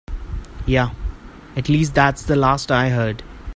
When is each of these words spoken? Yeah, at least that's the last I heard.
Yeah, 0.65 0.95
at 1.55 1.69
least 1.69 1.93
that's 1.93 2.23
the 2.23 2.35
last 2.35 2.71
I 2.71 2.89
heard. 2.89 3.21